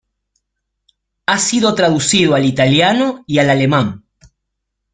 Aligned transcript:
Ha 1.27 1.37
sido 1.37 1.75
traducido 1.75 2.33
al 2.33 2.43
italiano 2.45 3.23
y 3.27 3.37
al 3.37 3.51
alemán. 3.51 4.03